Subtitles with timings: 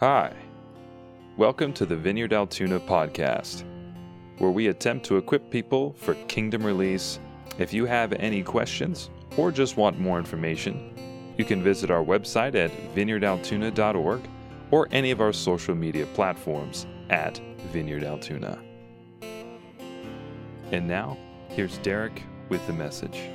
[0.00, 0.32] Hi.
[1.36, 3.64] Welcome to the Vineyard Altoona podcast,
[4.38, 7.20] where we attempt to equip people for kingdom release.
[7.58, 12.54] If you have any questions or just want more information, you can visit our website
[12.54, 14.22] at vineyardaltoona.org
[14.70, 17.38] or any of our social media platforms at
[17.70, 18.58] Vineyard Altoona.
[20.72, 21.18] And now,
[21.50, 23.28] here's Derek with the message.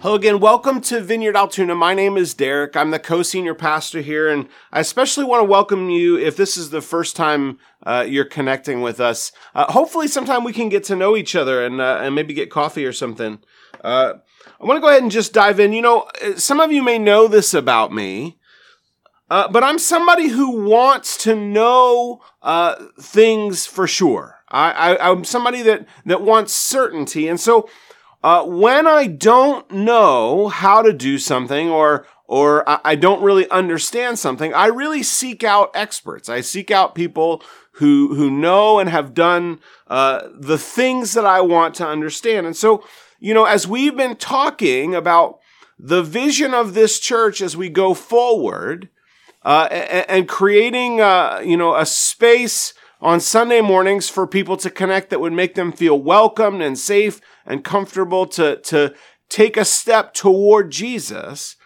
[0.00, 0.38] Hello again.
[0.38, 1.74] Welcome to Vineyard Altoona.
[1.74, 2.76] My name is Derek.
[2.76, 6.70] I'm the co-senior pastor here, and I especially want to welcome you if this is
[6.70, 9.32] the first time uh, you're connecting with us.
[9.56, 12.48] Uh, hopefully, sometime we can get to know each other and uh, and maybe get
[12.48, 13.40] coffee or something.
[13.82, 14.14] Uh,
[14.60, 15.72] I want to go ahead and just dive in.
[15.72, 18.38] You know, some of you may know this about me,
[19.28, 24.36] uh, but I'm somebody who wants to know uh, things for sure.
[24.48, 27.68] I, I, I'm somebody that that wants certainty, and so.
[28.22, 34.18] Uh, when I don't know how to do something or or I don't really understand
[34.18, 36.28] something, I really seek out experts.
[36.28, 41.40] I seek out people who who know and have done uh, the things that I
[41.40, 42.46] want to understand.
[42.46, 42.84] And so,
[43.18, 45.38] you know, as we've been talking about
[45.78, 48.90] the vision of this church as we go forward,
[49.42, 49.68] uh,
[50.08, 55.20] and, creating, uh, you know, a space on Sunday mornings for people to connect that
[55.20, 58.94] would make them feel welcomed and safe and comfortable to, to
[59.28, 61.56] take a step toward Jesus.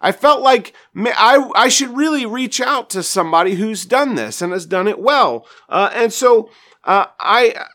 [0.00, 4.52] I felt like I, I should really reach out to somebody who's done this and
[4.52, 5.46] has done it well.
[5.68, 6.50] Uh, and so
[6.84, 7.66] uh, I,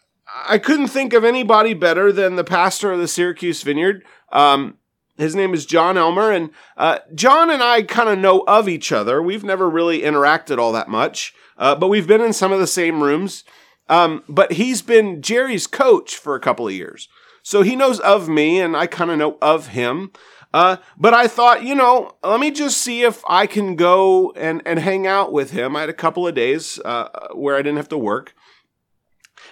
[0.48, 4.04] I couldn't think of anybody better than the pastor of the Syracuse Vineyard.
[4.32, 4.78] Um,
[5.18, 8.92] his name is John Elmer, and uh, John and I kind of know of each
[8.92, 9.22] other.
[9.22, 11.34] We've never really interacted all that much.
[11.60, 13.44] Uh, but we've been in some of the same rooms.
[13.90, 17.08] Um, but he's been Jerry's coach for a couple of years.
[17.44, 20.12] So he knows of me and I kind of know of him.
[20.54, 24.62] Uh, but I thought, you know, let me just see if I can go and,
[24.66, 25.76] and hang out with him.
[25.76, 28.34] I had a couple of days uh, where I didn't have to work.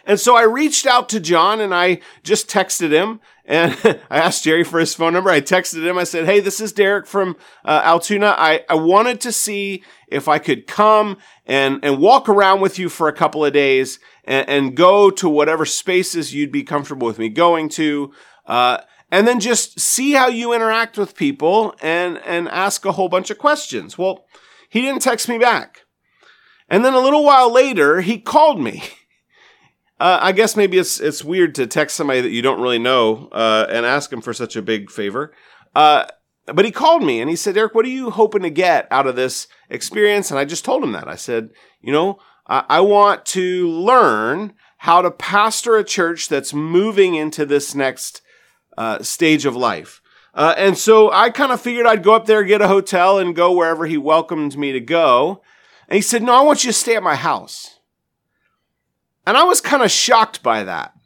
[0.06, 3.76] And so I reached out to John and I just texted him and
[4.10, 5.30] I asked Jerry for his phone number.
[5.30, 5.98] I texted him.
[5.98, 8.36] I said, Hey, this is Derek from uh, Altoona.
[8.38, 12.90] I, I wanted to see if I could come and, and walk around with you
[12.90, 17.18] for a couple of days and, and go to whatever spaces you'd be comfortable with
[17.18, 18.12] me going to.
[18.46, 23.08] Uh, and then just see how you interact with people and, and ask a whole
[23.08, 23.98] bunch of questions.
[23.98, 24.26] Well,
[24.70, 25.82] he didn't text me back.
[26.70, 28.84] And then a little while later, he called me.
[30.00, 33.30] Uh, I guess maybe it's it's weird to text somebody that you don't really know
[33.32, 35.34] uh, and ask him for such a big favor.
[35.76, 36.06] Uh,
[36.46, 39.08] but he called me and he said, Eric, what are you hoping to get out
[39.08, 40.32] of this experience?
[40.32, 41.08] And I just told him that.
[41.08, 41.50] I said,
[41.82, 47.46] you know, I, I want to learn how to pastor a church that's moving into
[47.46, 48.22] this next
[48.78, 50.02] uh, stage of life.
[50.34, 53.36] Uh, and so I kind of figured I'd go up there, get a hotel, and
[53.36, 55.42] go wherever he welcomed me to go.
[55.90, 57.77] And he said, No, I want you to stay at my house.
[59.28, 60.98] And I was kind of shocked by that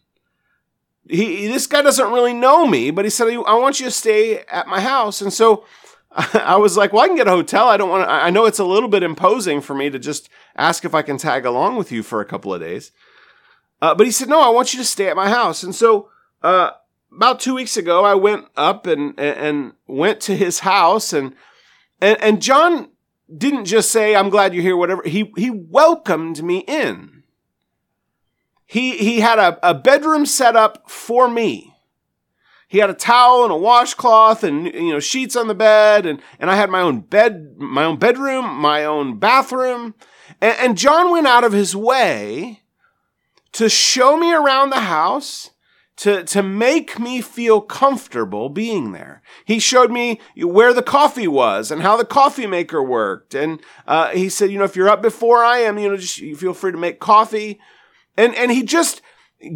[1.12, 4.40] he this guy doesn't really know me, but he said I want you to stay
[4.52, 5.66] at my house, and so
[6.12, 7.68] I was like, well, I can get a hotel.
[7.68, 8.12] I don't want to.
[8.12, 11.18] I know it's a little bit imposing for me to just ask if I can
[11.18, 12.92] tag along with you for a couple of days.
[13.82, 16.10] Uh, but he said, no, I want you to stay at my house, and so.
[16.44, 16.72] Uh,
[17.14, 21.36] about two weeks ago, I went up and and went to his house, and
[22.00, 22.90] and, and John
[23.38, 27.21] didn't just say, "I'm glad you're here." Whatever he he welcomed me in
[28.72, 31.76] he he had a, a bedroom set up for me.
[32.70, 36.22] He had a towel and a washcloth and you know sheets on the bed and
[36.40, 39.94] and I had my own bed, my own bedroom, my own bathroom.
[40.40, 42.62] And, and John went out of his way
[43.52, 45.50] to show me around the house
[45.98, 49.22] to, to make me feel comfortable being there.
[49.44, 53.36] He showed me where the coffee was and how the coffee maker worked.
[53.36, 56.20] And uh, he said, you know, if you're up before I am, you know, just
[56.40, 57.60] feel free to make coffee.
[58.18, 59.02] And, and he just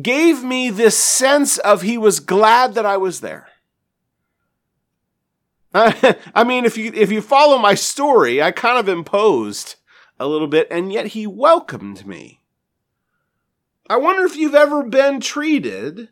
[0.02, 3.48] gave me this sense of he was glad that I was there.
[5.74, 9.76] I mean, if you, if you follow my story, I kind of imposed
[10.18, 12.42] a little bit, and yet he welcomed me.
[13.90, 16.10] I wonder if you've ever been treated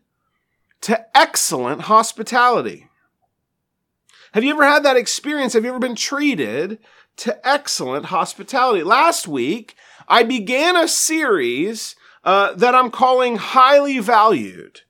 [0.81, 2.89] to excellent hospitality.
[4.33, 5.53] Have you ever had that experience?
[5.53, 6.79] Have you ever been treated
[7.17, 8.83] to excellent hospitality?
[8.83, 9.75] Last week,
[10.07, 14.81] I began a series uh, that I'm calling highly valued.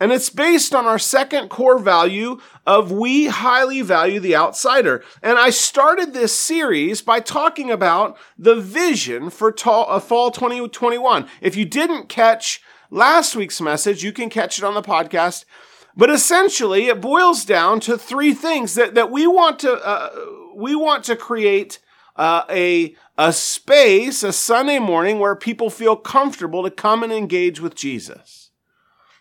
[0.00, 5.04] And it's based on our second core value of we highly value the outsider.
[5.22, 11.28] And I started this series by talking about the vision for uh, fall 2021.
[11.42, 15.44] If you didn't catch last week's message, you can catch it on the podcast.
[15.94, 20.10] But essentially, it boils down to three things that, that we want to, uh,
[20.54, 21.78] we want to create
[22.20, 27.60] uh, a, a space, a Sunday morning where people feel comfortable to come and engage
[27.60, 28.50] with Jesus.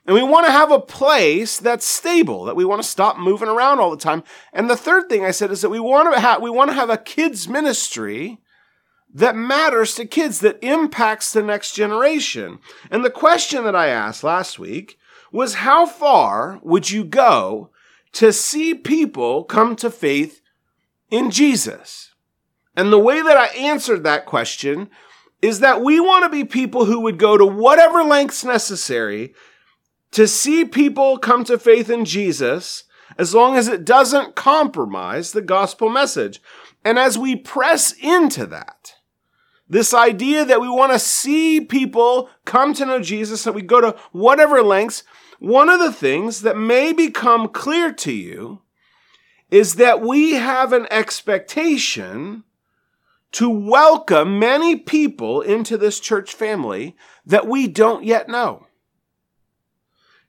[0.06, 3.48] And we want to have a place that's stable, that we want to stop moving
[3.48, 4.22] around all the time.
[4.51, 6.75] And the third thing I said is that we want to have, we want to
[6.75, 8.42] have a kids ministry
[9.13, 12.60] that matters to kids, that impacts the next generation.
[12.92, 14.98] And the question that I asked last week
[15.31, 17.69] was how far would you go
[18.12, 20.42] to see people come to faith
[21.10, 22.09] in Jesus?
[22.75, 24.89] And the way that I answered that question
[25.42, 29.33] is that we want to be people who would go to whatever lengths necessary
[30.12, 32.83] to see people come to faith in Jesus
[33.18, 36.42] as long as it doesn't compromise the gospel message.
[36.83, 38.95] And as we press into that,
[39.68, 43.81] this idea that we want to see people come to know Jesus, that we go
[43.81, 45.04] to whatever lengths,
[45.39, 48.62] one of the things that may become clear to you
[49.51, 52.44] is that we have an expectation
[53.31, 56.96] to welcome many people into this church family
[57.26, 58.68] that we don't yet know.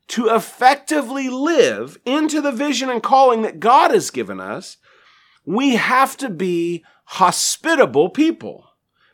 [0.08, 4.76] To effectively live into the vision and calling that God has given us,
[5.44, 8.66] we have to be hospitable people.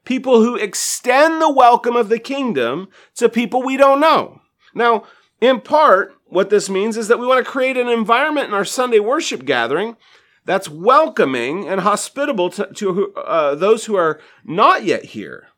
[0.05, 4.41] People who extend the welcome of the kingdom to people we don't know.
[4.75, 5.05] Now,
[5.41, 8.65] in part, what this means is that we want to create an environment in our
[8.65, 9.97] Sunday worship gathering
[10.47, 15.49] that's welcoming and hospitable to, to uh, those who are not yet here.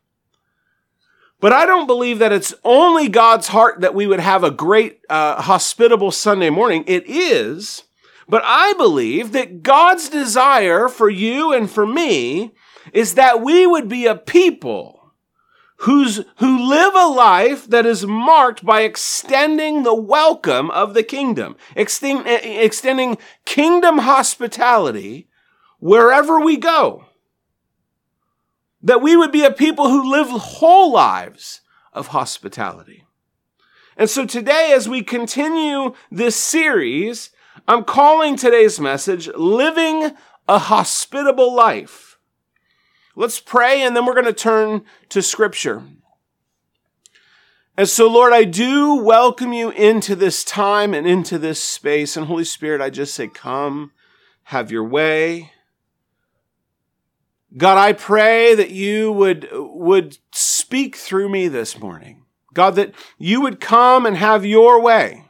[1.39, 4.99] But I don't believe that it's only God's heart that we would have a great,
[5.09, 6.83] uh, hospitable Sunday morning.
[6.85, 7.83] It is.
[8.27, 12.51] But I believe that God's desire for you and for me
[12.91, 14.98] is that we would be a people
[15.79, 21.55] who's, who live a life that is marked by extending the welcome of the kingdom,
[21.75, 25.27] extend, eh, eh, extending kingdom hospitality
[25.79, 27.05] wherever we go.
[28.81, 31.61] That we would be a people who live whole lives
[31.93, 33.05] of hospitality.
[33.97, 37.31] And so today, as we continue this series,
[37.67, 40.11] I'm calling today's message Living
[40.47, 42.08] a Hospitable Life.
[43.19, 45.83] Let's pray and then we're going to turn to scripture.
[47.75, 52.15] And so, Lord, I do welcome you into this time and into this space.
[52.15, 53.91] And Holy Spirit, I just say, come,
[54.43, 55.51] have your way.
[57.57, 62.23] God, I pray that you would, would speak through me this morning.
[62.53, 65.25] God, that you would come and have your way.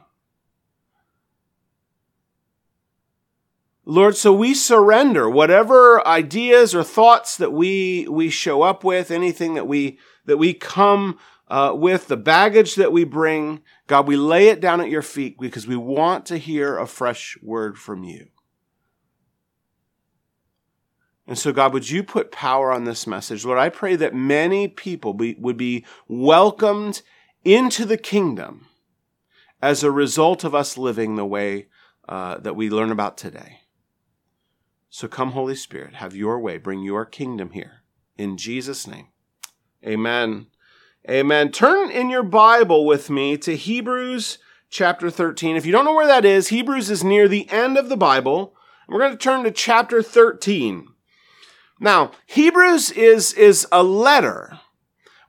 [3.90, 9.54] Lord, so we surrender whatever ideas or thoughts that we, we show up with, anything
[9.54, 13.62] that we, that we come uh, with, the baggage that we bring.
[13.88, 17.36] God, we lay it down at your feet because we want to hear a fresh
[17.42, 18.28] word from you.
[21.26, 23.44] And so, God, would you put power on this message?
[23.44, 27.02] Lord, I pray that many people be, would be welcomed
[27.44, 28.68] into the kingdom
[29.60, 31.66] as a result of us living the way
[32.08, 33.56] uh, that we learn about today.
[34.90, 36.58] So come, Holy Spirit, have your way.
[36.58, 37.84] Bring your kingdom here.
[38.18, 39.06] In Jesus' name.
[39.86, 40.48] Amen.
[41.08, 41.52] Amen.
[41.52, 44.38] Turn in your Bible with me to Hebrews
[44.68, 45.56] chapter 13.
[45.56, 48.54] If you don't know where that is, Hebrews is near the end of the Bible.
[48.88, 50.88] We're going to turn to chapter 13.
[51.78, 54.58] Now, Hebrews is, is a letter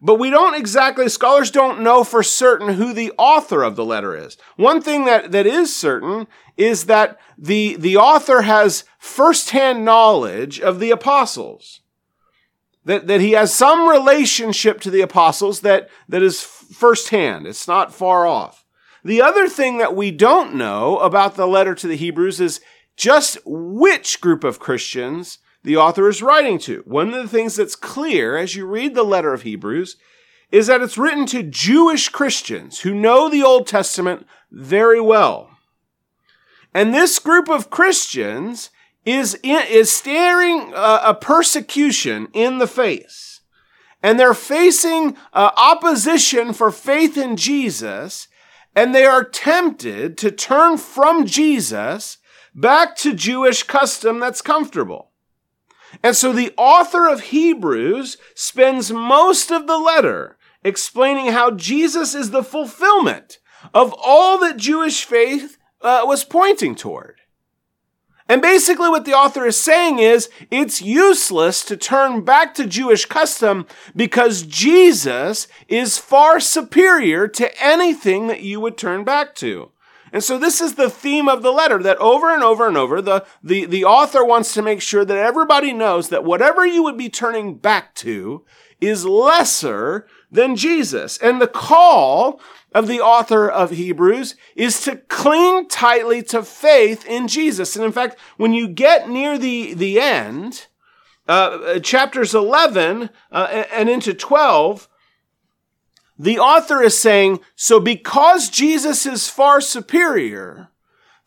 [0.01, 4.15] but we don't exactly, scholars don't know for certain who the author of the letter
[4.15, 4.35] is.
[4.55, 6.27] One thing that, that is certain
[6.57, 11.81] is that the, the author has firsthand knowledge of the apostles.
[12.83, 17.45] That, that he has some relationship to the apostles that, that is firsthand.
[17.45, 18.65] It's not far off.
[19.03, 22.59] The other thing that we don't know about the letter to the Hebrews is
[22.97, 26.81] just which group of Christians the author is writing to.
[26.85, 29.97] One of the things that's clear as you read the letter of Hebrews
[30.51, 35.49] is that it's written to Jewish Christians who know the Old Testament very well.
[36.73, 38.69] And this group of Christians
[39.05, 43.41] is, is staring uh, a persecution in the face.
[44.03, 48.27] And they're facing uh, opposition for faith in Jesus.
[48.75, 52.17] And they are tempted to turn from Jesus
[52.55, 55.10] back to Jewish custom that's comfortable.
[56.03, 62.31] And so the author of Hebrews spends most of the letter explaining how Jesus is
[62.31, 63.39] the fulfillment
[63.73, 67.21] of all that Jewish faith uh, was pointing toward.
[68.31, 73.05] And basically, what the author is saying is it's useless to turn back to Jewish
[73.05, 79.71] custom because Jesus is far superior to anything that you would turn back to.
[80.13, 83.01] And so this is the theme of the letter that over and over and over,
[83.01, 86.97] the, the, the author wants to make sure that everybody knows that whatever you would
[86.97, 88.43] be turning back to
[88.81, 91.17] is lesser than Jesus.
[91.17, 92.41] And the call
[92.73, 97.75] of the author of Hebrews is to cling tightly to faith in Jesus.
[97.75, 100.67] And in fact, when you get near the, the end,
[101.27, 104.89] uh, chapters 11 uh, and into 12,
[106.21, 110.69] the author is saying, so because Jesus is far superior,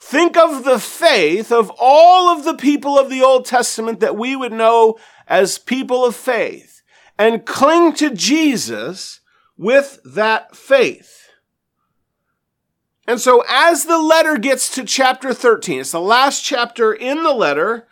[0.01, 4.37] think of the faith of all of the people of the Old Testament that we
[4.37, 4.97] would know
[5.27, 6.83] as people of faith
[7.19, 9.19] and cling to Jesus
[9.57, 11.29] with that faith.
[13.09, 17.35] And so as the letter gets to chapter 13, it's the last chapter in the
[17.35, 17.89] letter,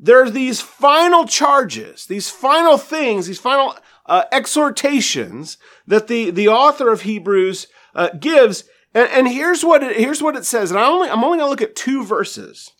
[0.00, 6.48] there are these final charges, these final things, these final uh, exhortations that the, the
[6.48, 8.64] author of Hebrews uh, gives.
[8.94, 10.70] And, and here's what it, here's what it says.
[10.70, 12.72] And I only, I'm only going to look at two verses.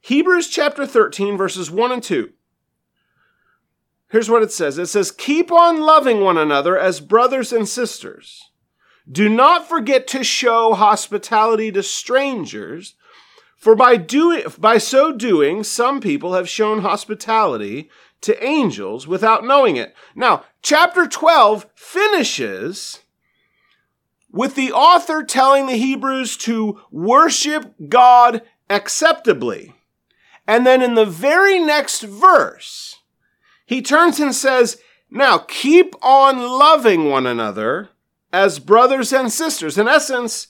[0.00, 2.30] Hebrews chapter 13, verses 1 and 2.
[4.10, 4.78] Here's what it says.
[4.78, 8.50] It says, keep on loving one another as brothers and sisters.
[9.10, 12.94] Do not forget to show hospitality to strangers,
[13.56, 17.90] for by doing, by so doing, some people have shown hospitality
[18.22, 19.94] to angels without knowing it.
[20.14, 23.00] Now, chapter 12 finishes
[24.30, 29.74] with the author telling the Hebrews to worship God acceptably.
[30.46, 32.96] And then in the very next verse,
[33.66, 34.78] he turns and says,
[35.10, 37.90] Now keep on loving one another
[38.32, 39.78] as brothers and sisters.
[39.78, 40.48] In essence,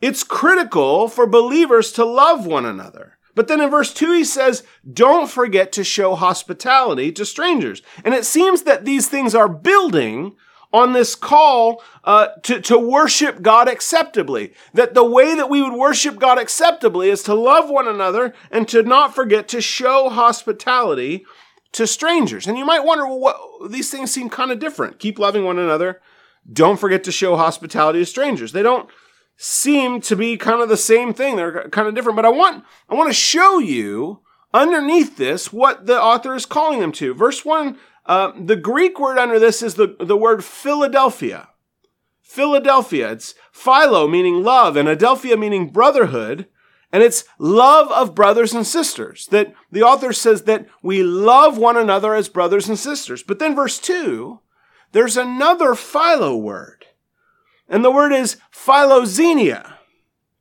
[0.00, 3.18] it's critical for believers to love one another.
[3.34, 7.82] But then in verse 2, he says, Don't forget to show hospitality to strangers.
[8.04, 10.36] And it seems that these things are building
[10.72, 14.52] on this call uh, to, to worship God acceptably.
[14.72, 18.68] That the way that we would worship God acceptably is to love one another and
[18.68, 21.24] to not forget to show hospitality
[21.72, 22.46] to strangers.
[22.46, 24.98] And you might wonder, well, what, these things seem kind of different.
[24.98, 26.00] Keep loving one another.
[26.50, 28.52] Don't forget to show hospitality to strangers.
[28.52, 28.88] They don't
[29.36, 31.36] seem to be kind of the same thing.
[31.36, 32.16] They're kind of different.
[32.16, 34.20] But I want, I want to show you
[34.52, 37.14] underneath this what the author is calling them to.
[37.14, 37.76] Verse 1,
[38.06, 41.48] uh, the Greek word under this is the, the word Philadelphia.
[42.22, 43.12] Philadelphia.
[43.12, 46.46] It's philo meaning love and Adelphia meaning brotherhood.
[46.92, 49.26] And it's love of brothers and sisters.
[49.28, 53.22] That the author says that we love one another as brothers and sisters.
[53.22, 54.40] But then verse 2,
[54.92, 56.86] there's another philo word.
[57.68, 59.74] And the word is philoxenia.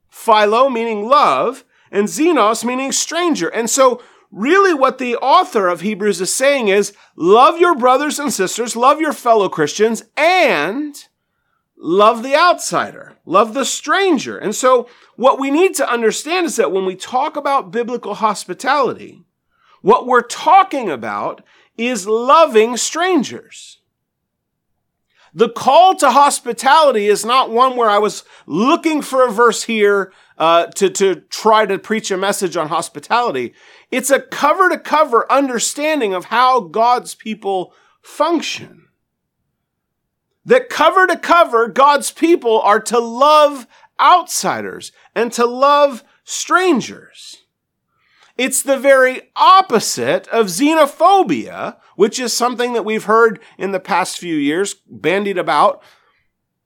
[0.09, 3.49] Philo meaning love, and xenos meaning stranger.
[3.49, 4.01] And so,
[4.31, 8.99] really, what the author of Hebrews is saying is love your brothers and sisters, love
[8.99, 10.95] your fellow Christians, and
[11.77, 14.37] love the outsider, love the stranger.
[14.37, 19.23] And so, what we need to understand is that when we talk about biblical hospitality,
[19.81, 21.43] what we're talking about
[21.77, 23.79] is loving strangers.
[25.33, 30.13] The call to hospitality is not one where I was looking for a verse here
[30.37, 33.53] uh, to, to try to preach a message on hospitality.
[33.89, 38.83] It's a cover to cover understanding of how God's people function
[40.45, 43.67] that cover to cover, God's people are to love
[43.99, 47.42] outsiders and to love strangers.
[48.37, 54.17] It's the very opposite of xenophobia, which is something that we've heard in the past
[54.17, 55.83] few years bandied about.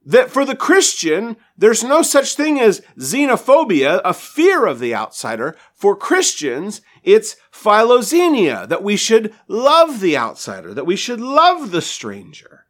[0.05, 5.57] That for the Christian, there's no such thing as xenophobia, a fear of the outsider.
[5.73, 11.81] For Christians, it's philoxenia, that we should love the outsider, that we should love the
[11.81, 12.67] stranger.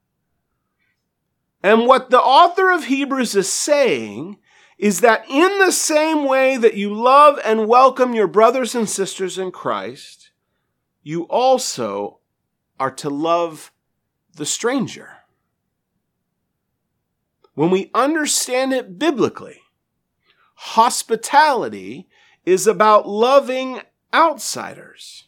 [1.61, 4.39] And what the author of Hebrews is saying
[4.77, 9.37] is that in the same way that you love and welcome your brothers and sisters
[9.37, 10.31] in Christ,
[11.01, 12.19] you also
[12.79, 13.71] are to love
[14.35, 15.09] the stranger.
[17.55, 19.61] When we understand it biblically,
[20.53, 22.07] hospitality
[22.45, 23.81] is about loving
[24.13, 25.26] outsiders.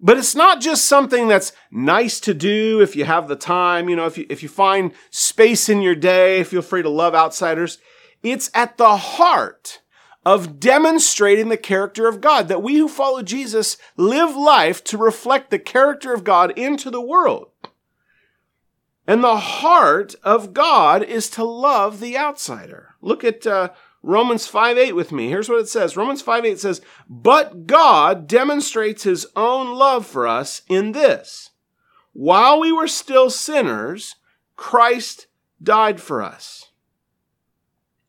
[0.00, 3.96] But it's not just something that's nice to do if you have the time, you
[3.96, 7.78] know, if you, if you find space in your day, feel free to love outsiders.
[8.22, 9.80] It's at the heart
[10.24, 15.50] of demonstrating the character of God, that we who follow Jesus live life to reflect
[15.50, 17.50] the character of God into the world.
[19.06, 22.94] And the heart of God is to love the outsider.
[23.00, 23.70] Look at uh,
[24.02, 25.28] Romans 5 8 with me.
[25.28, 30.26] Here's what it says Romans 5 8 says, But God demonstrates his own love for
[30.26, 31.50] us in this.
[32.12, 34.16] While we were still sinners,
[34.56, 35.26] Christ
[35.62, 36.66] died for us.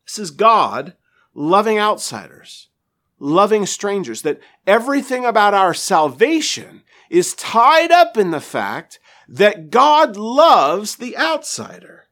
[0.06, 0.94] This is God
[1.34, 2.68] loving outsiders,
[3.18, 10.16] loving strangers, that everything about our salvation is tied up in the fact that God
[10.16, 12.08] loves the outsider.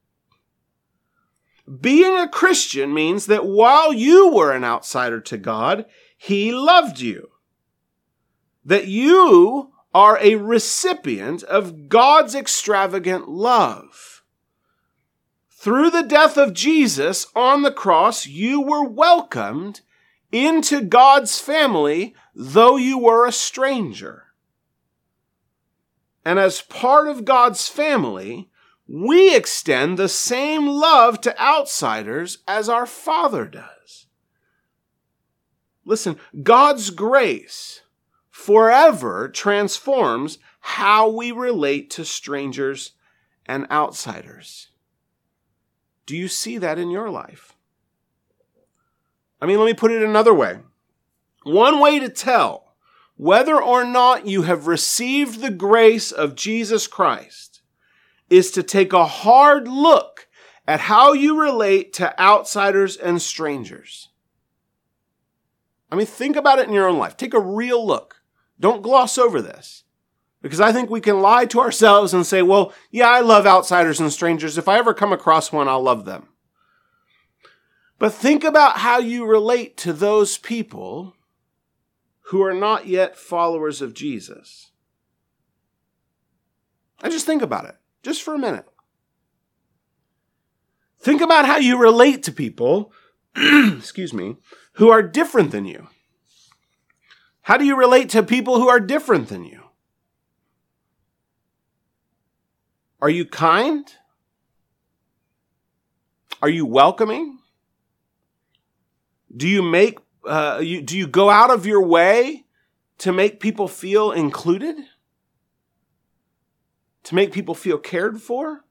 [1.81, 5.85] Being a Christian means that while you were an outsider to God,
[6.17, 7.29] He loved you.
[8.65, 14.23] That you are a recipient of God's extravagant love.
[15.51, 19.81] Through the death of Jesus on the cross, you were welcomed
[20.31, 24.27] into God's family, though you were a stranger.
[26.25, 28.48] And as part of God's family,
[28.88, 34.07] we extend the same love to outsiders as our Father does.
[35.85, 37.83] Listen, God's grace
[38.30, 42.92] forever transforms how we relate to strangers
[43.45, 44.68] and outsiders.
[46.07, 47.54] Do you see that in your life?
[49.40, 50.61] I mean, let me put it another way.
[51.45, 52.73] One way to tell
[53.16, 57.58] whether or not you have received the grace of Jesus Christ
[58.30, 60.28] is to take a hard look
[60.66, 64.08] at how you relate to outsiders and strangers.
[65.90, 67.16] I mean, think about it in your own life.
[67.16, 68.16] Take a real look.
[68.61, 69.85] Don't gloss over this.
[70.42, 73.99] Because I think we can lie to ourselves and say, well, yeah, I love outsiders
[73.99, 74.58] and strangers.
[74.58, 76.28] If I ever come across one, I'll love them.
[77.99, 81.16] But think about how you relate to those people
[82.26, 84.70] who are not yet followers of Jesus.
[87.02, 88.67] And just think about it, just for a minute.
[91.00, 92.93] Think about how you relate to people,
[93.37, 94.37] excuse me,
[94.73, 95.88] who are different than you.
[97.43, 99.62] How do you relate to people who are different than you?
[103.00, 103.90] Are you kind?
[106.43, 107.38] Are you welcoming?
[109.35, 112.45] Do you make uh, you, do you go out of your way
[112.99, 114.76] to make people feel included?
[117.08, 118.66] To make people feel cared for?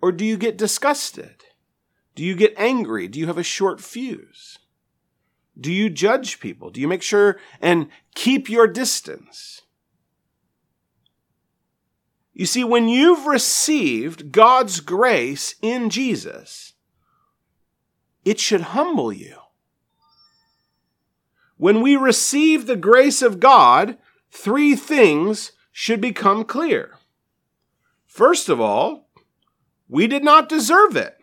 [0.00, 1.42] Or do you get disgusted?
[2.14, 3.08] Do you get angry?
[3.08, 4.60] Do you have a short fuse?
[5.60, 6.70] Do you judge people?
[6.70, 9.62] Do you make sure and keep your distance?
[12.32, 16.74] You see, when you've received God's grace in Jesus,
[18.24, 19.34] it should humble you.
[21.56, 23.98] When we receive the grace of God,
[24.30, 26.98] three things should become clear.
[28.04, 29.10] First of all,
[29.88, 31.16] we did not deserve it.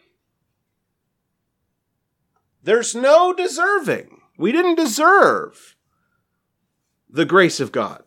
[2.64, 4.22] There's no deserving.
[4.38, 5.76] We didn't deserve
[7.10, 8.04] the grace of God.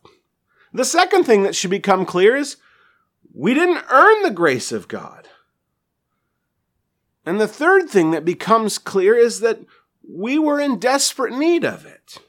[0.73, 2.57] The second thing that should become clear is
[3.35, 5.29] we didn't earn the grace of God.
[7.27, 9.59] And the third thing that becomes clear is that
[10.03, 12.21] we were in desperate need of it.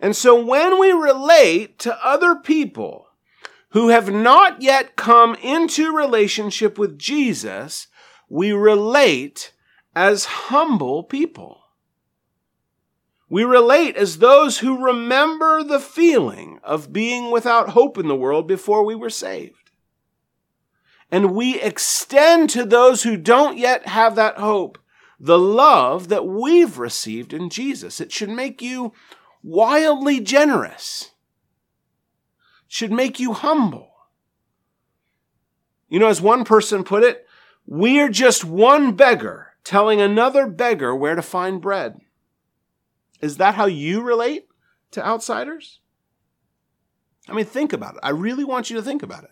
[0.00, 3.08] And so when we relate to other people
[3.70, 7.88] who have not yet come into relationship with Jesus,
[8.28, 9.52] we relate
[9.94, 11.60] as humble people.
[13.28, 18.46] We relate as those who remember the feeling of being without hope in the world
[18.46, 19.70] before we were saved.
[21.10, 24.78] And we extend to those who don't yet have that hope
[25.18, 28.00] the love that we've received in Jesus.
[28.00, 28.92] It should make you
[29.46, 31.12] wildly generous,
[32.66, 33.92] should make you humble.
[35.88, 37.24] You know, as one person put it,
[37.64, 42.00] we're just one beggar telling another beggar where to find bread.
[43.20, 44.48] Is that how you relate
[44.90, 45.80] to outsiders?
[47.28, 48.00] I mean, think about it.
[48.02, 49.30] I really want you to think about it.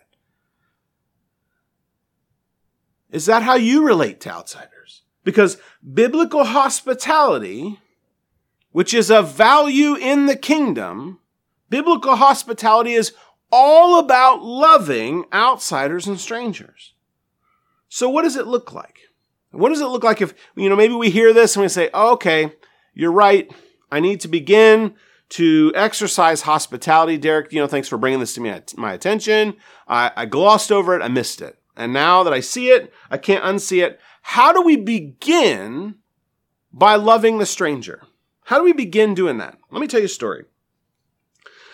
[3.11, 5.03] Is that how you relate to outsiders?
[5.25, 5.57] Because
[5.93, 7.79] biblical hospitality,
[8.75, 11.17] which is of value in the kingdom,
[11.69, 13.13] biblical hospitality is
[13.49, 16.93] all about loving outsiders and strangers.
[17.87, 18.99] So, what does it look like?
[19.51, 21.89] What does it look like if, you know, maybe we hear this and we say,
[21.93, 22.51] oh, okay,
[22.93, 23.49] you're right.
[23.89, 24.95] I need to begin
[25.29, 27.17] to exercise hospitality.
[27.17, 29.55] Derek, you know, thanks for bringing this to me, my attention.
[29.87, 31.01] I, I glossed over it.
[31.01, 31.57] I missed it.
[31.77, 34.01] And now that I see it, I can't unsee it.
[34.21, 35.95] How do we begin
[36.73, 38.01] by loving the stranger?
[38.45, 39.57] How do we begin doing that?
[39.71, 40.45] Let me tell you a story.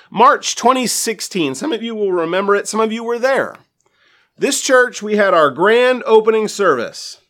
[0.09, 1.55] March 2016.
[1.55, 2.67] Some of you will remember it.
[2.67, 3.55] Some of you were there.
[4.37, 7.21] This church, we had our grand opening service.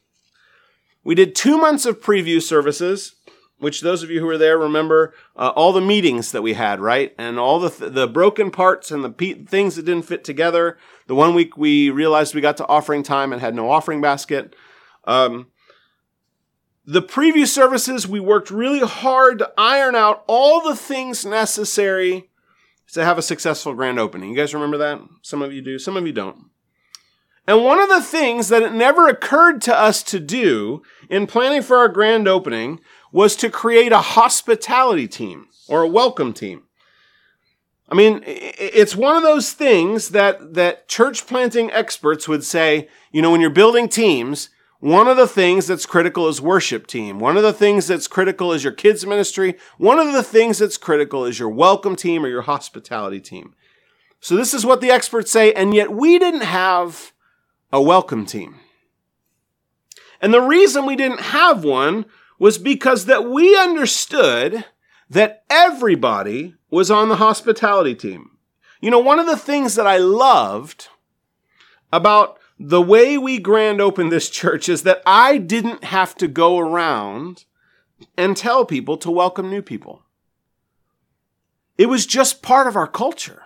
[1.03, 3.15] We did two months of preview services
[3.61, 6.79] which those of you who were there remember uh, all the meetings that we had,
[6.79, 7.13] right?
[7.19, 10.79] And all the th- the broken parts and the pe- things that didn't fit together.
[11.05, 14.55] The one week we realized we got to offering time and had no offering basket.
[15.03, 15.50] Um,
[16.85, 22.29] the previous services, we worked really hard to iron out all the things necessary
[22.93, 24.31] to have a successful grand opening.
[24.31, 24.99] You guys remember that?
[25.21, 26.45] Some of you do, some of you don't.
[27.47, 31.61] And one of the things that it never occurred to us to do in planning
[31.61, 32.79] for our grand opening
[33.11, 36.63] was to create a hospitality team or a welcome team.
[37.89, 43.21] I mean, it's one of those things that, that church planting experts would say, you
[43.21, 44.49] know, when you're building teams,
[44.81, 47.19] one of the things that's critical is worship team.
[47.19, 49.55] One of the things that's critical is your kids ministry.
[49.77, 53.53] One of the things that's critical is your welcome team or your hospitality team.
[54.19, 57.13] So this is what the experts say, and yet we didn't have
[57.71, 58.55] a welcome team.
[60.19, 62.05] And the reason we didn't have one
[62.39, 64.65] was because that we understood
[65.11, 68.31] that everybody was on the hospitality team.
[68.81, 70.87] You know, one of the things that I loved
[71.93, 76.59] about the way we grand opened this church is that I didn't have to go
[76.59, 77.45] around
[78.15, 80.03] and tell people to welcome new people.
[81.77, 83.43] It was just part of our culture.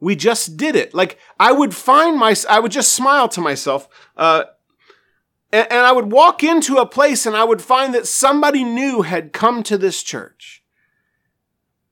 [0.00, 0.92] We just did it.
[0.92, 4.44] Like I would find my, I would just smile to myself, uh,
[5.52, 9.02] and, and I would walk into a place and I would find that somebody new
[9.02, 10.64] had come to this church.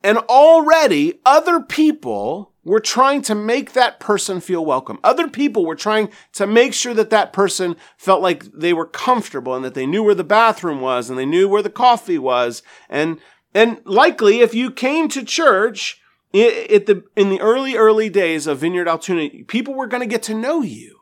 [0.03, 4.99] And already other people were trying to make that person feel welcome.
[5.05, 9.55] Other people were trying to make sure that that person felt like they were comfortable
[9.55, 12.65] and that they knew where the bathroom was and they knew where the coffee was.
[12.91, 13.19] And,
[13.55, 16.03] and likely if you came to church,
[16.33, 20.25] it, the, in the early, early days of Vineyard Altoona, people were going to get
[20.25, 20.99] to know you.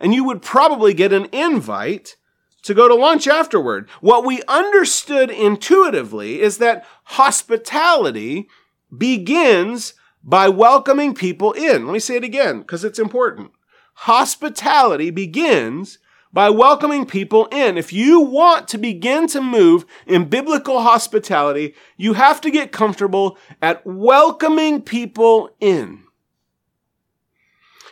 [0.00, 2.16] And you would probably get an invite
[2.64, 3.88] to go to lunch afterward.
[4.00, 8.48] What we understood intuitively is that hospitality
[8.96, 11.86] begins by welcoming people in.
[11.86, 13.52] Let me say it again because it's important.
[13.94, 15.98] Hospitality begins
[16.32, 17.76] by welcoming people in.
[17.76, 23.36] If you want to begin to move in biblical hospitality, you have to get comfortable
[23.60, 26.04] at welcoming people in.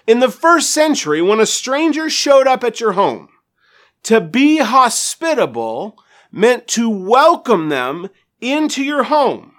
[0.06, 3.28] In the first century, when a stranger showed up at your home,
[4.04, 8.08] to be hospitable meant to welcome them
[8.40, 9.52] into your home.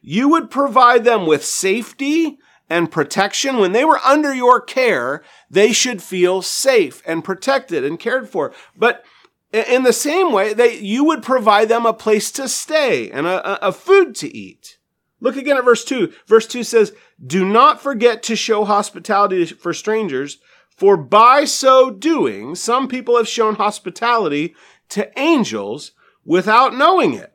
[0.00, 3.58] You would provide them with safety and protection.
[3.58, 8.52] When they were under your care, they should feel safe and protected and cared for.
[8.76, 9.04] But
[9.52, 13.66] in the same way, they, you would provide them a place to stay and a,
[13.66, 14.78] a food to eat.
[15.20, 16.12] Look again at verse 2.
[16.26, 20.38] Verse 2 says, Do not forget to show hospitality for strangers,
[20.74, 24.54] for by so doing, some people have shown hospitality
[24.90, 25.92] to angels
[26.24, 27.34] without knowing it.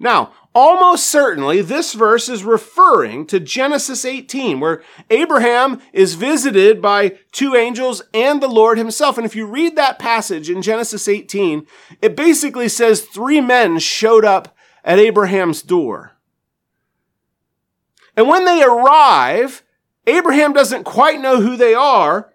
[0.00, 7.18] Now, almost certainly this verse is referring to Genesis 18, where Abraham is visited by
[7.32, 9.16] two angels and the Lord himself.
[9.16, 11.66] And if you read that passage in Genesis 18,
[12.02, 16.12] it basically says three men showed up at Abraham's door.
[18.16, 19.62] And when they arrive,
[20.06, 22.32] Abraham doesn't quite know who they are,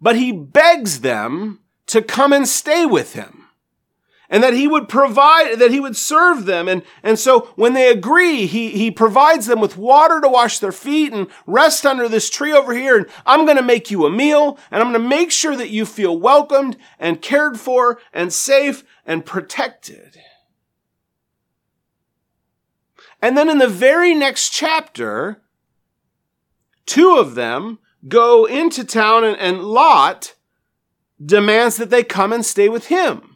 [0.00, 3.43] but he begs them to come and stay with him
[4.34, 6.66] and that he would provide, that he would serve them.
[6.66, 10.72] And, and so when they agree, he, he provides them with water to wash their
[10.72, 12.96] feet and rest under this tree over here.
[12.96, 15.70] And I'm going to make you a meal and I'm going to make sure that
[15.70, 20.16] you feel welcomed and cared for and safe and protected.
[23.22, 25.42] And then in the very next chapter,
[26.86, 30.34] two of them go into town and, and Lot
[31.24, 33.33] demands that they come and stay with him.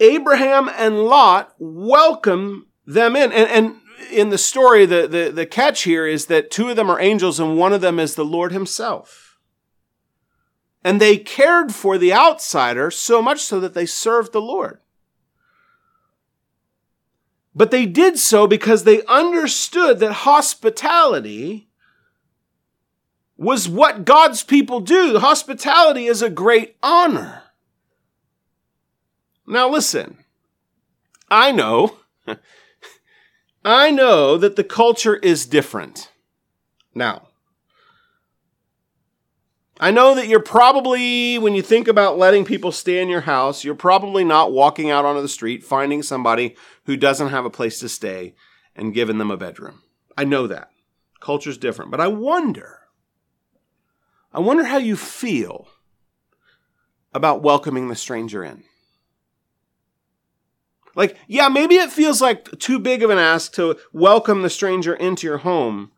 [0.00, 3.32] Abraham and Lot welcome them in.
[3.32, 3.76] And, and
[4.10, 7.40] in the story, the, the, the catch here is that two of them are angels
[7.40, 9.38] and one of them is the Lord himself.
[10.84, 14.78] And they cared for the outsider so much so that they served the Lord.
[17.54, 21.68] But they did so because they understood that hospitality
[23.36, 25.18] was what God's people do.
[25.18, 27.42] Hospitality is a great honor.
[29.48, 30.18] Now listen,
[31.30, 31.96] I know,
[33.64, 36.12] I know that the culture is different.
[36.94, 37.28] Now,
[39.80, 43.64] I know that you're probably, when you think about letting people stay in your house,
[43.64, 47.78] you're probably not walking out onto the street, finding somebody who doesn't have a place
[47.80, 48.34] to stay
[48.74, 49.82] and giving them a bedroom.
[50.16, 50.70] I know that.
[51.20, 51.90] Culture's different.
[51.90, 52.80] But I wonder,
[54.32, 55.68] I wonder how you feel
[57.14, 58.64] about welcoming the stranger in.
[60.98, 64.92] Like, yeah, maybe it feels like too big of an ask to welcome the stranger
[64.92, 65.92] into your home.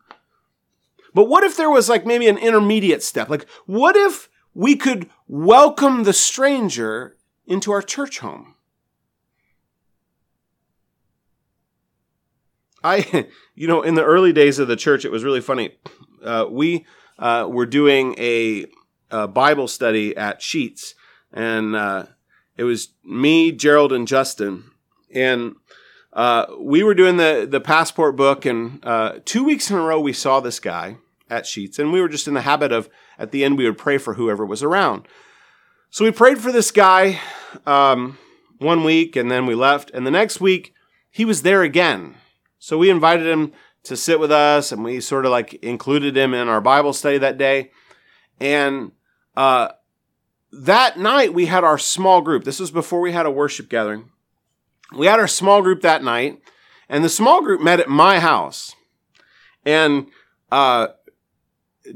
[1.14, 3.30] But what if there was like maybe an intermediate step?
[3.30, 8.56] Like, what if we could welcome the stranger into our church home?
[12.84, 15.78] I, you know, in the early days of the church, it was really funny.
[16.22, 16.84] Uh, we
[17.18, 18.66] uh, were doing a,
[19.10, 20.92] a, Bible study at Sheetz,
[21.32, 22.04] and uh,
[22.58, 24.69] it was me, Gerald, and Justin,
[25.14, 25.56] and
[26.12, 30.00] uh, we were doing the the passport book, and uh, two weeks in a row
[30.00, 30.96] we saw this guy
[31.28, 33.78] at Sheetz, and we were just in the habit of at the end we would
[33.78, 35.06] pray for whoever was around.
[35.90, 37.20] So we prayed for this guy
[37.66, 38.18] um,
[38.58, 40.74] one week, and then we left, and the next week
[41.10, 42.14] he was there again.
[42.58, 43.52] So we invited him
[43.84, 47.18] to sit with us, and we sort of like included him in our Bible study
[47.18, 47.70] that day,
[48.40, 48.90] and
[49.36, 49.68] uh,
[50.52, 52.42] that night we had our small group.
[52.42, 54.10] This was before we had a worship gathering
[54.96, 56.40] we had our small group that night,
[56.88, 58.74] and the small group met at my house.
[59.64, 60.06] And
[60.50, 60.88] uh,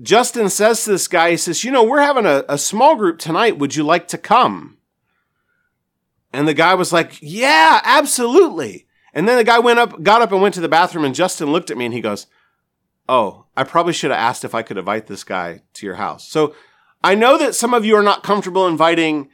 [0.03, 3.19] Justin says to this guy, he says, You know, we're having a, a small group
[3.19, 3.59] tonight.
[3.59, 4.79] Would you like to come?
[6.33, 8.87] And the guy was like, Yeah, absolutely.
[9.13, 11.53] And then the guy went up, got up and went to the bathroom, and Justin
[11.53, 12.27] looked at me and he goes,
[13.09, 16.27] Oh, I probably should have asked if I could invite this guy to your house.
[16.29, 16.55] So
[17.03, 19.29] I know that some of you are not comfortable inviting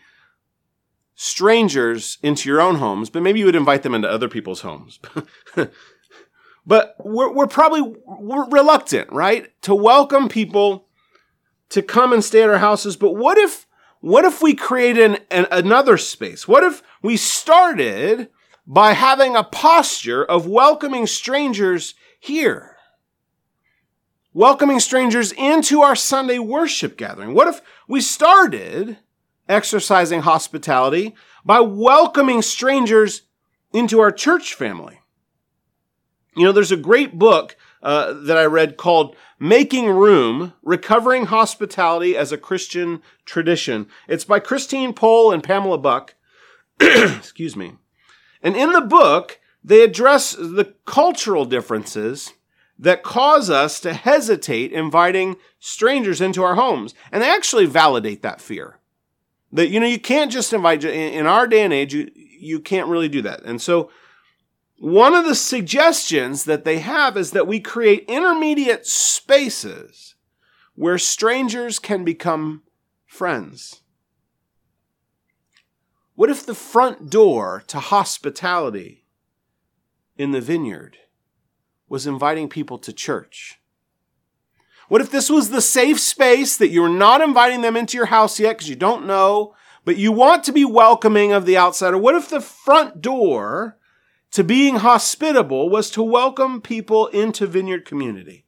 [1.23, 4.99] strangers into your own homes, but maybe you would invite them into other people's homes.
[6.67, 10.87] but we're, we're probably we're reluctant, right, to welcome people
[11.69, 12.97] to come and stay at our houses.
[12.97, 13.67] But what if
[14.01, 16.49] what if we created an, an, another space?
[16.49, 18.31] What if we started
[18.67, 22.79] by having a posture of welcoming strangers here?
[24.33, 27.35] Welcoming strangers into our Sunday worship gathering.
[27.35, 28.97] What if we started
[29.51, 33.23] exercising hospitality by welcoming strangers
[33.73, 35.01] into our church family.
[36.37, 42.17] You know, there's a great book uh, that I read called Making Room Recovering Hospitality
[42.17, 43.89] as a Christian Tradition.
[44.07, 46.15] It's by Christine Pohl and Pamela Buck.
[46.81, 47.75] Excuse me.
[48.43, 52.33] And in the book, they address the cultural differences
[52.79, 56.95] that cause us to hesitate inviting strangers into our homes.
[57.13, 58.80] And they actually validate that fear.
[59.53, 62.89] That you know you can't just invite in our day and age you you can't
[62.89, 63.43] really do that.
[63.45, 63.91] And so
[64.79, 70.15] one of the suggestions that they have is that we create intermediate spaces
[70.75, 72.63] where strangers can become
[73.05, 73.83] friends.
[76.15, 79.05] What if the front door to hospitality
[80.17, 80.97] in the vineyard
[81.89, 83.60] was inviting people to church?
[84.91, 88.41] What if this was the safe space that you're not inviting them into your house
[88.41, 91.97] yet because you don't know, but you want to be welcoming of the outsider?
[91.97, 93.79] What if the front door
[94.33, 98.47] to being hospitable was to welcome people into Vineyard Community?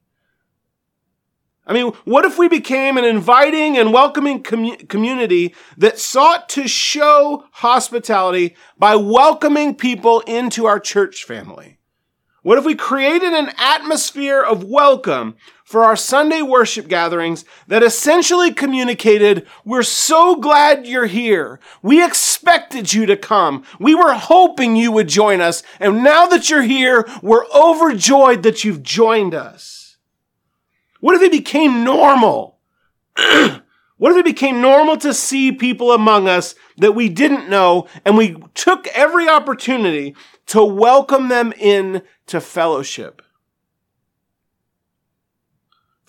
[1.64, 7.44] I mean, what if we became an inviting and welcoming community that sought to show
[7.52, 11.78] hospitality by welcoming people into our church family?
[12.42, 15.36] What if we created an atmosphere of welcome
[15.72, 21.58] for our Sunday worship gatherings that essentially communicated, we're so glad you're here.
[21.80, 23.64] We expected you to come.
[23.80, 25.62] We were hoping you would join us.
[25.80, 29.96] And now that you're here, we're overjoyed that you've joined us.
[31.00, 32.58] What if it became normal?
[33.16, 38.18] what if it became normal to see people among us that we didn't know and
[38.18, 40.14] we took every opportunity
[40.48, 43.22] to welcome them in to fellowship.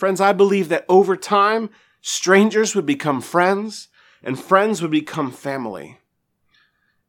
[0.03, 1.69] Friends, I believe that over time,
[2.01, 3.87] strangers would become friends
[4.21, 5.97] and friends would become family.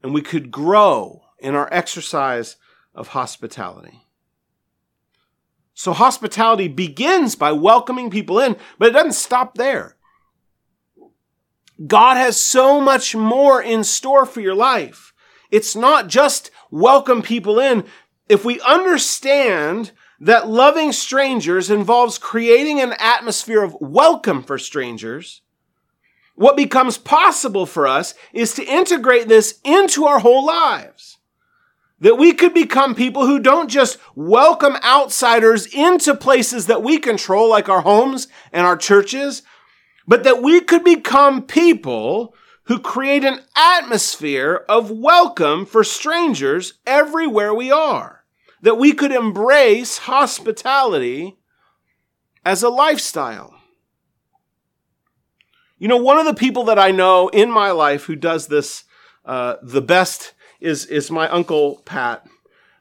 [0.00, 2.54] And we could grow in our exercise
[2.94, 4.04] of hospitality.
[5.74, 9.96] So hospitality begins by welcoming people in, but it doesn't stop there.
[11.84, 15.12] God has so much more in store for your life.
[15.50, 17.86] It's not just welcome people in.
[18.28, 19.90] If we understand
[20.24, 25.42] that loving strangers involves creating an atmosphere of welcome for strangers,
[26.34, 31.18] what becomes possible for us is to integrate this into our whole lives.
[32.00, 37.50] That we could become people who don't just welcome outsiders into places that we control,
[37.50, 39.42] like our homes and our churches,
[40.08, 42.34] but that we could become people
[42.64, 48.23] who create an atmosphere of welcome for strangers everywhere we are.
[48.64, 51.36] That we could embrace hospitality
[52.44, 53.54] as a lifestyle.
[55.78, 58.84] You know, one of the people that I know in my life who does this
[59.26, 62.26] uh, the best is, is my uncle Pat.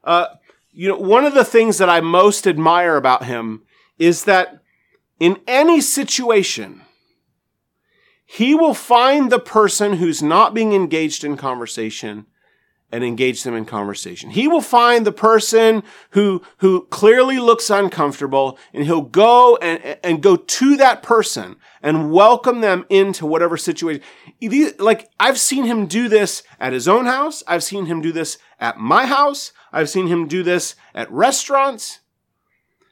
[0.05, 0.27] Uh,
[0.71, 3.63] you know, one of the things that I most admire about him
[3.97, 4.61] is that
[5.19, 6.81] in any situation,
[8.25, 12.25] he will find the person who's not being engaged in conversation
[12.93, 14.29] and engage them in conversation.
[14.29, 20.21] He will find the person who, who clearly looks uncomfortable and he'll go and, and
[20.21, 24.03] go to that person and welcome them into whatever situation.
[24.77, 27.41] Like, I've seen him do this at his own house.
[27.47, 29.53] I've seen him do this at my house.
[29.71, 31.99] I've seen him do this at restaurants.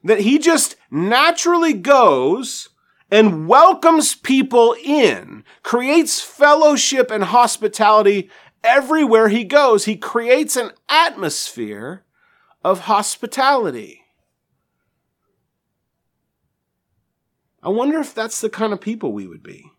[0.04, 2.70] That he just naturally goes
[3.12, 8.32] and welcomes people in, creates fellowship and hospitality
[8.64, 12.04] everywhere he goes, he creates an atmosphere
[12.64, 14.02] of hospitality.
[17.64, 19.72] I wonder if that's the kind of people we would be.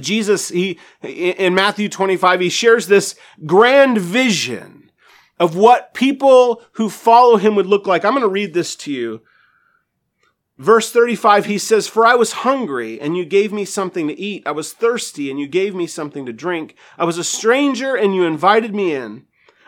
[0.00, 3.14] Jesus, he, in Matthew 25, he shares this
[3.46, 4.90] grand vision
[5.38, 8.04] of what people who follow him would look like.
[8.04, 9.22] I'm going to read this to you
[10.56, 14.46] Verse 35, he says, For I was hungry, and you gave me something to eat.
[14.46, 16.76] I was thirsty, and you gave me something to drink.
[16.96, 19.26] I was a stranger, and you invited me in.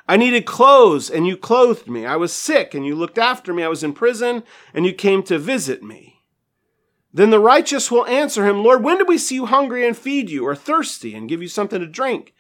[0.09, 2.07] I needed clothes, and you clothed me.
[2.07, 3.64] I was sick, and you looked after me.
[3.64, 6.22] I was in prison, and you came to visit me.
[7.12, 10.31] Then the righteous will answer him, Lord, when did we see you hungry and feed
[10.31, 12.33] you, or thirsty and give you something to drink?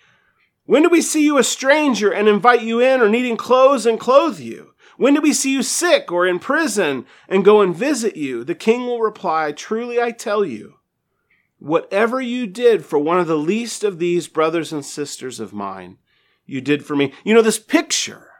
[0.66, 3.98] When did we see you a stranger and invite you in, or needing clothes and
[3.98, 4.74] clothe you?
[4.96, 8.44] When did we see you sick or in prison and go and visit you?
[8.44, 10.76] The king will reply, Truly I tell you,
[11.58, 15.98] whatever you did for one of the least of these brothers and sisters of mine,
[16.46, 17.12] you did for me.
[17.24, 18.30] You know, this picture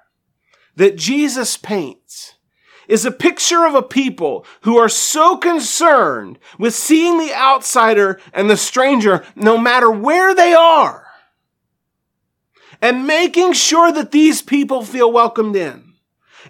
[0.77, 2.35] that Jesus paints
[2.89, 8.49] is a picture of a people who are so concerned with seeing the outsider and
[8.49, 11.07] the stranger no matter where they are
[12.81, 15.86] and making sure that these people feel welcomed in.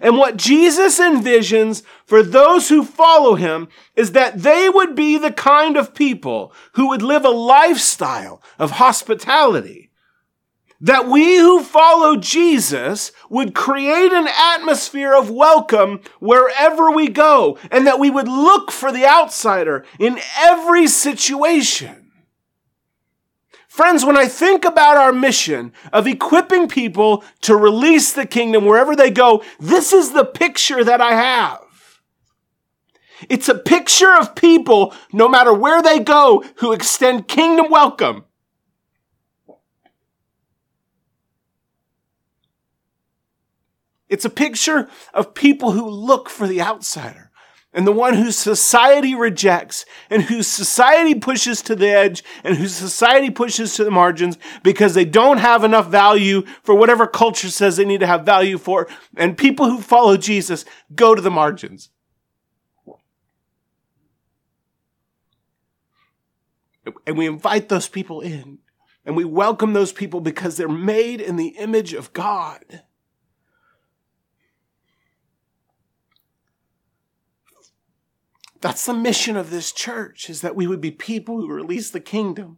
[0.01, 5.31] And what Jesus envisions for those who follow him is that they would be the
[5.31, 9.91] kind of people who would live a lifestyle of hospitality.
[10.79, 17.87] That we who follow Jesus would create an atmosphere of welcome wherever we go, and
[17.87, 22.06] that we would look for the outsider in every situation.
[23.77, 28.95] Friends, when I think about our mission of equipping people to release the kingdom wherever
[28.95, 31.61] they go, this is the picture that I have.
[33.29, 38.25] It's a picture of people, no matter where they go, who extend kingdom welcome.
[44.09, 47.26] It's a picture of people who look for the outsider
[47.77, 52.73] and the one whose society rejects and whose society pushes to the edge and whose
[52.73, 57.77] society pushes to the margins because they don't have enough value for whatever culture says
[57.77, 58.87] they need to have value for.
[59.15, 61.91] And people who follow Jesus go to the margins.
[67.05, 68.57] And we invite those people in
[69.05, 72.81] and we welcome those people because they're made in the image of God.
[78.61, 81.99] That's the mission of this church is that we would be people who release the
[81.99, 82.57] kingdom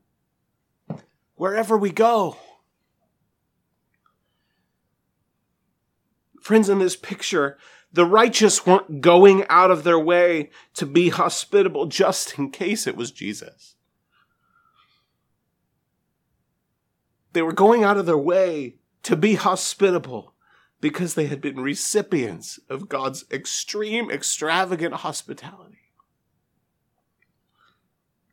[1.35, 2.37] wherever we go.
[6.41, 7.57] Friends, in this picture,
[7.91, 12.95] the righteous weren't going out of their way to be hospitable just in case it
[12.95, 13.75] was Jesus.
[17.33, 20.33] They were going out of their way to be hospitable
[20.81, 25.88] because they had been recipients of God's extreme, extravagant hospitality.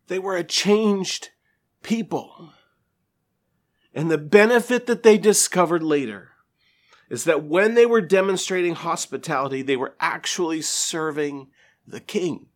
[0.09, 1.31] They were a changed
[1.83, 2.53] people.
[3.95, 6.33] And the benefit that they discovered later
[7.09, 11.49] is that when they were demonstrating hospitality, they were actually serving
[11.87, 12.47] the king.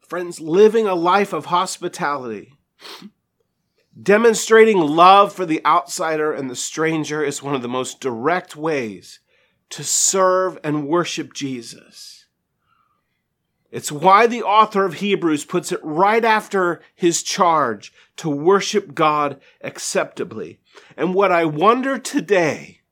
[0.00, 2.58] Friends, living a life of hospitality,
[4.00, 9.20] demonstrating love for the outsider and the stranger is one of the most direct ways
[9.70, 12.13] to serve and worship Jesus.
[13.74, 19.40] It's why the author of Hebrews puts it right after his charge to worship God
[19.62, 20.60] acceptably.
[20.96, 22.82] And what I wonder today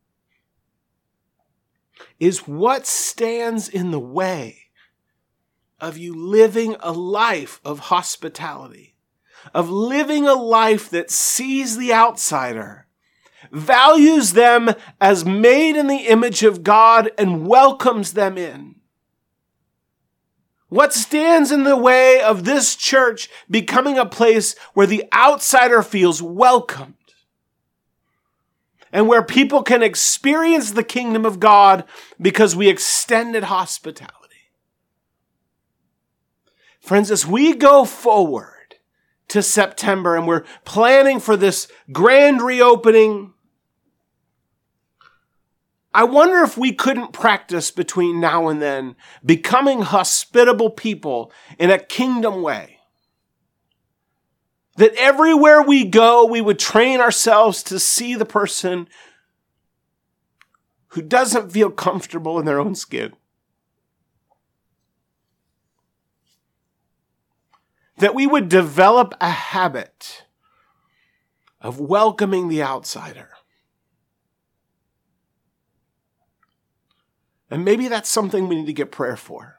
[2.19, 4.59] is what stands in the way
[5.79, 8.97] of you living a life of hospitality,
[9.55, 12.89] of living a life that sees the outsider,
[13.53, 14.71] values them
[15.01, 18.72] as made in the image of God, and welcomes them in.
[20.73, 26.23] What stands in the way of this church becoming a place where the outsider feels
[26.23, 26.95] welcomed?
[28.91, 31.85] And where people can experience the kingdom of God
[32.19, 34.17] because we extended hospitality.
[36.81, 38.77] Friends, as we go forward
[39.29, 43.35] to September and we're planning for this grand reopening,
[45.95, 51.79] I wonder if we couldn't practice between now and then becoming hospitable people in a
[51.79, 52.79] kingdom way.
[54.77, 58.89] That everywhere we go, we would train ourselves to see the person
[60.89, 63.13] who doesn't feel comfortable in their own skin.
[67.99, 70.25] That we would develop a habit
[71.61, 73.29] of welcoming the outsider.
[77.53, 79.59] And maybe that's something we need to get prayer for.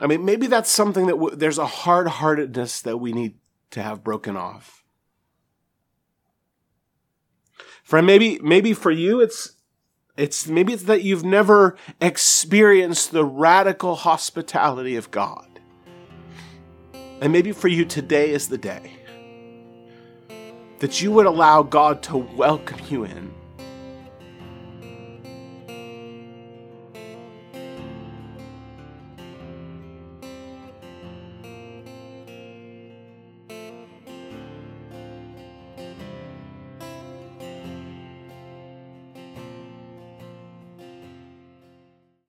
[0.00, 3.34] I mean, maybe that's something that w- there's a hard heartedness that we need
[3.72, 4.82] to have broken off.
[7.84, 9.52] Friend, maybe maybe for you it's
[10.16, 15.60] it's maybe it's that you've never experienced the radical hospitality of God.
[17.20, 18.95] And maybe for you today is the day
[20.78, 23.35] that you would allow God to welcome you in